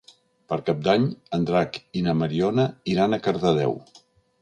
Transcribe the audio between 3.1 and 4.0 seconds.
a Cardedeu.